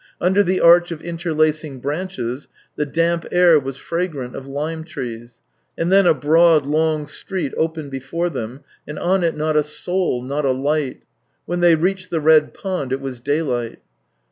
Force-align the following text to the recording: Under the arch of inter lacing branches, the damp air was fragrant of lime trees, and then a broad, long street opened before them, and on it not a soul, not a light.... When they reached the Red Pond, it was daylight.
Under 0.19 0.41
the 0.41 0.59
arch 0.59 0.89
of 0.89 1.03
inter 1.03 1.31
lacing 1.31 1.79
branches, 1.79 2.47
the 2.75 2.87
damp 2.87 3.27
air 3.31 3.59
was 3.59 3.77
fragrant 3.77 4.35
of 4.35 4.47
lime 4.47 4.83
trees, 4.83 5.43
and 5.77 5.91
then 5.91 6.07
a 6.07 6.15
broad, 6.15 6.65
long 6.65 7.05
street 7.05 7.53
opened 7.55 7.91
before 7.91 8.31
them, 8.31 8.61
and 8.87 8.97
on 8.97 9.23
it 9.23 9.37
not 9.37 9.55
a 9.55 9.61
soul, 9.61 10.23
not 10.23 10.43
a 10.43 10.53
light.... 10.53 11.03
When 11.45 11.59
they 11.59 11.75
reached 11.75 12.09
the 12.09 12.19
Red 12.19 12.51
Pond, 12.55 12.91
it 12.91 12.99
was 12.99 13.19
daylight. 13.19 13.77